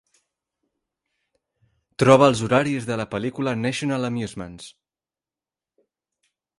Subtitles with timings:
[2.05, 4.75] Troba els horaris de la pel·lícula National Amusements.